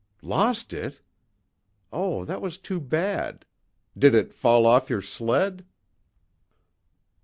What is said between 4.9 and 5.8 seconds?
sled?"